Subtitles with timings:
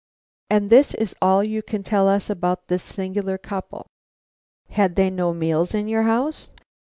[0.49, 3.85] "And this is all you can tell us about this singular couple?
[4.69, 6.49] Had they no meals in your house?"